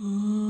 [0.00, 0.43] 嗯